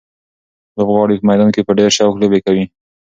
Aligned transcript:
لوبغاړي 0.77 1.15
په 1.19 1.25
میدان 1.29 1.49
کې 1.55 1.61
په 1.67 1.71
ډېر 1.79 1.89
شوق 1.97 2.13
لوبې 2.21 2.39
کوي. 2.45 2.65